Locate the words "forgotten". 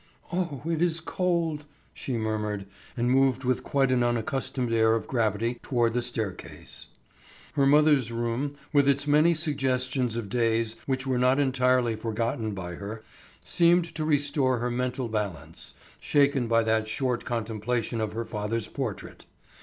11.95-12.55